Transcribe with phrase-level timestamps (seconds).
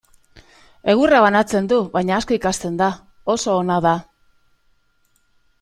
[0.93, 2.89] Egurra banatzen du, baina asko ikasten da,
[3.37, 3.95] oso ona da.